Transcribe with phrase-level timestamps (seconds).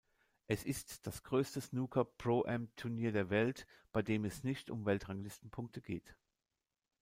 [0.47, 6.15] Es ist das größte Snooker-Pro-Am-Turnier der Welt, bei dem es nicht um Weltranglistenpunkte geht.